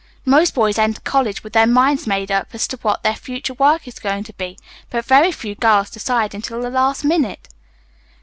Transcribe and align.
Most 0.25 0.55
boys 0.55 0.79
enter 0.79 0.99
college 1.01 1.43
with 1.43 1.53
their 1.53 1.67
minds 1.67 2.07
made 2.07 2.31
up 2.31 2.47
as 2.55 2.67
to 2.69 2.77
what 2.81 3.03
their 3.03 3.13
future 3.13 3.53
work 3.53 3.87
is 3.87 3.99
going 3.99 4.23
to 4.23 4.33
be, 4.33 4.57
but 4.89 5.05
very 5.05 5.31
few 5.31 5.53
girls 5.53 5.91
decide 5.91 6.33
until 6.33 6.59
the 6.59 6.71
last 6.71 7.05
minute." 7.05 7.47